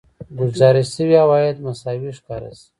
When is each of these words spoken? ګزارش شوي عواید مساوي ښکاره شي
ګزارش 0.39 0.87
شوي 0.95 1.15
عواید 1.23 1.57
مساوي 1.65 2.11
ښکاره 2.17 2.49
شي 2.59 2.67